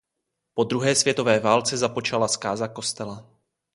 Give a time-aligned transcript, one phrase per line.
[0.53, 3.29] Po druhé světové válce započala zkáza kostela.